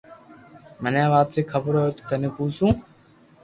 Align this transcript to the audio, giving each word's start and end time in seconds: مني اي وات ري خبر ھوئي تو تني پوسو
مني 0.81 0.99
اي 1.03 1.09
وات 1.13 1.29
ري 1.35 1.43
خبر 1.51 1.73
ھوئي 1.79 1.93
تو 1.97 2.01
تني 2.09 2.29
پوسو 2.35 2.67